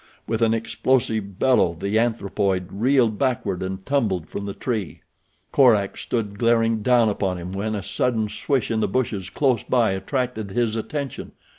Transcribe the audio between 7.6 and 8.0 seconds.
a